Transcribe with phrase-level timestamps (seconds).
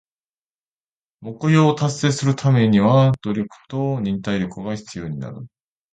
[1.19, 5.45] 目標を達成するためには努力と忍耐力が必要になる。